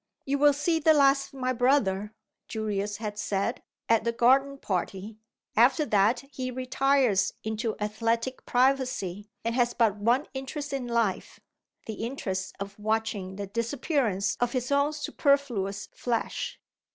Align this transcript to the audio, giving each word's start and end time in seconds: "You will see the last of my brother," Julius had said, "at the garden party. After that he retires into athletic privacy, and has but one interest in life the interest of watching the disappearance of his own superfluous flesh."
"You 0.25 0.39
will 0.39 0.53
see 0.53 0.79
the 0.79 0.95
last 0.95 1.27
of 1.31 1.39
my 1.39 1.53
brother," 1.53 2.15
Julius 2.47 2.97
had 2.97 3.19
said, 3.19 3.61
"at 3.87 4.03
the 4.03 4.11
garden 4.11 4.57
party. 4.57 5.19
After 5.55 5.85
that 5.85 6.21
he 6.31 6.49
retires 6.49 7.33
into 7.43 7.75
athletic 7.79 8.43
privacy, 8.47 9.29
and 9.45 9.53
has 9.53 9.75
but 9.75 9.97
one 9.97 10.25
interest 10.33 10.73
in 10.73 10.87
life 10.87 11.39
the 11.85 12.03
interest 12.03 12.55
of 12.59 12.79
watching 12.79 13.35
the 13.35 13.45
disappearance 13.45 14.37
of 14.39 14.53
his 14.53 14.71
own 14.71 14.91
superfluous 14.93 15.85
flesh." 15.93 16.59